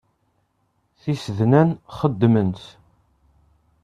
Tisednan 1.01 1.69
xeddment. 1.97 2.61